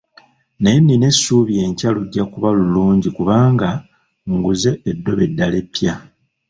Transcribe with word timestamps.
Naye 0.61 0.79
nina 0.83 1.05
essuubi 1.11 1.53
enkya 1.65 1.89
lujja 1.95 2.23
kuba 2.33 2.49
lulungi 2.59 3.09
kubanga 3.17 3.69
nguze 4.33 4.71
eddobo 4.89 5.21
eddala 5.27 5.55
eppya. 5.63 5.93